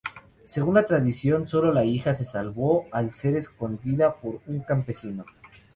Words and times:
Según 0.45 0.73
la 0.73 0.85
tradición, 0.87 1.45
sólo 1.45 1.71
la 1.71 1.85
hija 1.85 2.15
se 2.15 2.25
salvó 2.25 2.87
al 2.91 3.13
ser 3.13 3.35
escondida 3.35 4.15
por 4.15 4.41
un 4.47 4.61
campesino. 4.61 5.25